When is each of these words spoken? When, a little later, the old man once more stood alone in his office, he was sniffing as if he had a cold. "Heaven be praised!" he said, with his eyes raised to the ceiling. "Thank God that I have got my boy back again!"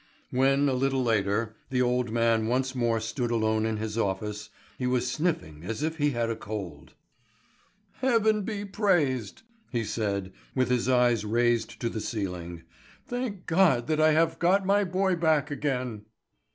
When, 0.31 0.67
a 0.67 0.73
little 0.73 1.03
later, 1.03 1.55
the 1.69 1.83
old 1.83 2.09
man 2.09 2.47
once 2.47 2.73
more 2.73 2.99
stood 2.99 3.29
alone 3.29 3.67
in 3.67 3.77
his 3.77 3.99
office, 3.99 4.49
he 4.79 4.87
was 4.87 5.05
sniffing 5.07 5.63
as 5.63 5.83
if 5.83 5.97
he 5.97 6.09
had 6.09 6.27
a 6.31 6.35
cold. 6.35 6.95
"Heaven 7.97 8.41
be 8.41 8.65
praised!" 8.65 9.43
he 9.69 9.83
said, 9.83 10.33
with 10.55 10.69
his 10.69 10.89
eyes 10.89 11.23
raised 11.23 11.79
to 11.81 11.87
the 11.87 12.01
ceiling. 12.01 12.63
"Thank 13.05 13.45
God 13.45 13.85
that 13.85 14.01
I 14.01 14.13
have 14.13 14.39
got 14.39 14.65
my 14.65 14.83
boy 14.83 15.17
back 15.17 15.51
again!" 15.51 16.05